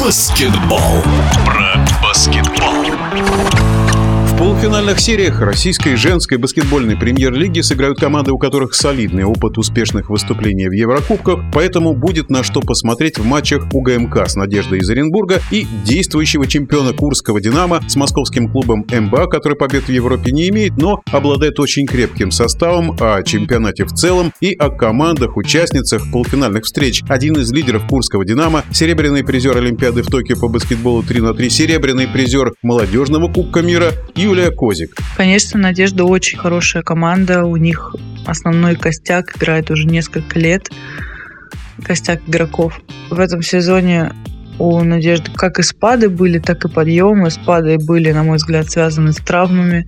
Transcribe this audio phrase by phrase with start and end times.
[0.00, 1.02] Баскетбол.
[1.44, 3.57] Про баскетбол
[4.38, 10.72] полуфинальных сериях российской женской баскетбольной премьер-лиги сыграют команды, у которых солидный опыт успешных выступлений в
[10.72, 16.46] Еврокубках, поэтому будет на что посмотреть в матчах УГМК с Надеждой из Оренбурга и действующего
[16.46, 21.58] чемпиона Курского «Динамо» с московским клубом МБА, который побед в Европе не имеет, но обладает
[21.58, 27.02] очень крепким составом, о чемпионате в целом и о командах, участницах полуфинальных встреч.
[27.08, 31.50] Один из лидеров Курского «Динамо», серебряный призер Олимпиады в Токио по баскетболу 3 на 3,
[31.50, 34.94] серебряный призер молодежного Кубка мира и Юлия Козик.
[35.16, 37.44] Конечно, Надежда очень хорошая команда.
[37.44, 37.96] У них
[38.26, 40.68] основной костяк играет уже несколько лет.
[41.82, 42.78] Костяк игроков.
[43.08, 44.12] В этом сезоне
[44.58, 47.30] у Надежды как и спады были, так и подъемы.
[47.30, 49.86] Спады были, на мой взгляд, связаны с травмами.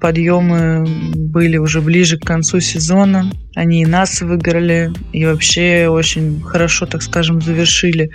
[0.00, 3.30] Подъемы были уже ближе к концу сезона.
[3.54, 8.08] Они и нас выиграли, и вообще очень хорошо, так скажем, завершили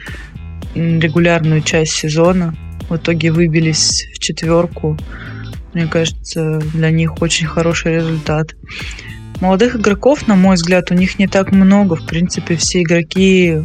[0.74, 2.56] регулярную часть сезона
[2.90, 4.98] в итоге выбились в четверку.
[5.78, 8.56] Мне кажется, для них очень хороший результат.
[9.42, 11.96] Молодых игроков, на мой взгляд, у них не так много.
[11.96, 13.58] В принципе, все игроки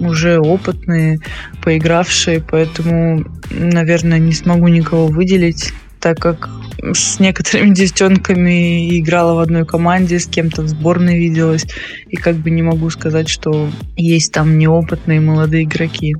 [0.00, 1.18] уже опытные,
[1.62, 6.48] поигравшие, поэтому, наверное, не смогу никого выделить, так как
[6.94, 11.66] с некоторыми девчонками играла в одной команде, с кем-то в сборной виделась,
[12.08, 16.14] и как бы не могу сказать, что есть там неопытные молодые игроки.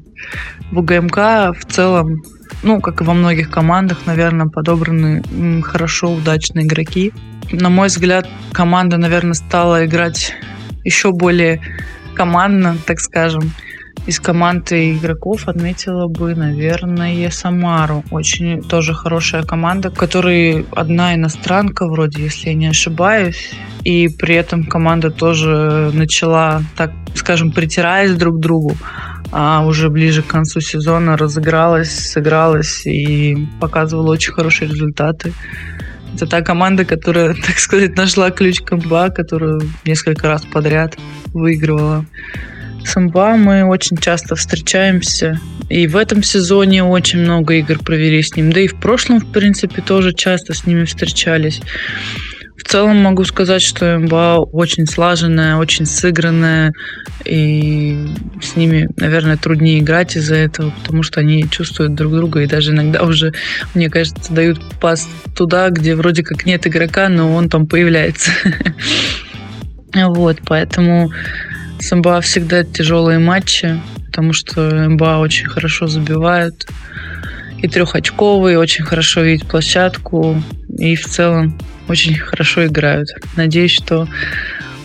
[0.70, 1.16] В УГМК
[1.58, 2.20] в целом
[2.62, 5.22] ну, как и во многих командах, наверное, подобраны
[5.62, 7.12] хорошо, удачные игроки.
[7.52, 10.34] На мой взгляд, команда, наверное, стала играть
[10.84, 11.60] еще более
[12.14, 13.52] командно, так скажем.
[14.06, 18.04] Из команды игроков отметила бы, наверное, Самару.
[18.10, 23.50] Очень тоже хорошая команда, в которой одна иностранка вроде, если я не ошибаюсь.
[23.84, 28.76] И при этом команда тоже начала, так скажем, притираясь друг к другу
[29.30, 35.32] а уже ближе к концу сезона разыгралась, сыгралась и показывала очень хорошие результаты.
[36.14, 42.06] Это та команда, которая, так сказать, нашла ключ к МБА, которую несколько раз подряд выигрывала.
[42.84, 45.38] С МБА мы очень часто встречаемся.
[45.68, 48.50] И в этом сезоне очень много игр провели с ним.
[48.50, 51.60] Да и в прошлом, в принципе, тоже часто с ними встречались.
[52.58, 56.72] В целом могу сказать, что МБА очень слаженная, очень сыгранная,
[57.24, 58.08] и
[58.42, 62.72] с ними, наверное, труднее играть из-за этого, потому что они чувствуют друг друга, и даже
[62.72, 63.32] иногда уже,
[63.74, 68.30] мне кажется, дают пас туда, где вроде как нет игрока, но он там появляется.
[69.94, 71.10] Вот, поэтому
[71.80, 76.66] с МБА всегда тяжелые матчи, потому что МБА очень хорошо забивают,
[77.60, 80.42] и трехочковые, очень хорошо видят площадку,
[80.78, 81.58] и в целом
[81.88, 83.08] очень хорошо играют.
[83.36, 84.08] Надеюсь, что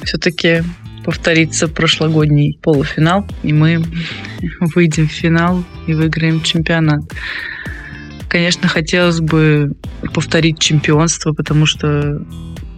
[0.04, 0.64] все-таки
[1.04, 3.84] повторится прошлогодний полуфинал, и мы
[4.76, 7.02] выйдем в финал и выиграем чемпионат.
[8.30, 9.74] Конечно, хотелось бы
[10.14, 12.26] повторить чемпионство, потому что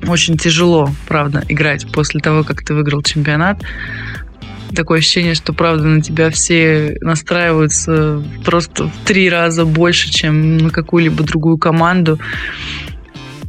[0.07, 3.63] очень тяжело, правда, играть после того, как ты выиграл чемпионат.
[4.73, 10.69] Такое ощущение, что, правда, на тебя все настраиваются просто в три раза больше, чем на
[10.69, 12.19] какую-либо другую команду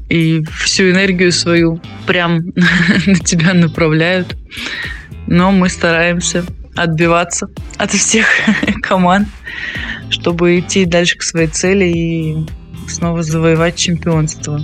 [0.08, 2.38] и всю энергию свою прям
[3.06, 4.36] на тебя направляют.
[5.26, 6.44] Но мы стараемся
[6.76, 7.48] отбиваться
[7.78, 8.26] от всех
[8.82, 9.28] команд,
[10.10, 12.46] чтобы идти дальше к своей цели и
[12.88, 14.60] снова завоевать чемпионство.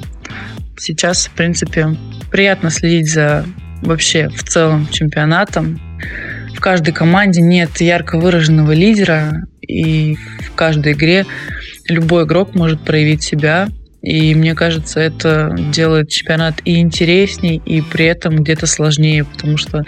[0.76, 1.96] Сейчас, в принципе,
[2.30, 3.44] приятно следить за
[3.82, 5.80] вообще в целом чемпионатом.
[6.62, 11.26] Каждой команде нет ярко выраженного лидера, и в каждой игре
[11.88, 13.68] любой игрок может проявить себя
[14.02, 19.84] и мне кажется, это делает чемпионат и интересней, и при этом где-то сложнее, потому что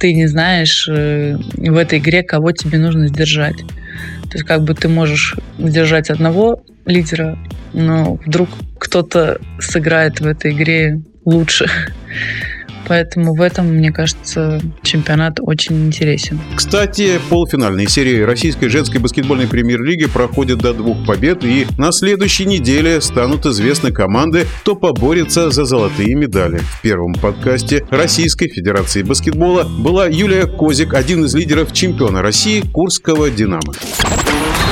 [0.00, 3.58] ты не знаешь э, в этой игре, кого тебе нужно сдержать.
[3.58, 7.38] То есть как бы ты можешь сдержать одного лидера,
[7.74, 11.66] но вдруг кто-то сыграет в этой игре лучше.
[12.86, 16.40] Поэтому в этом, мне кажется, чемпионат очень интересен.
[16.54, 23.00] Кстати, полуфинальные серии российской женской баскетбольной премьер-лиги проходят до двух побед, и на следующей неделе
[23.00, 26.58] станут известны команды, кто поборется за золотые медали.
[26.58, 33.30] В первом подкасте Российской Федерации баскетбола была Юлия Козик, один из лидеров чемпиона России Курского
[33.30, 33.72] «Динамо».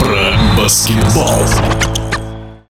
[0.00, 1.95] Про баскетбол.